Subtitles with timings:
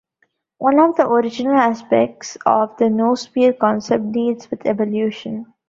[0.57, 5.53] One of the original aspects of the noosphere concept deals with evolution.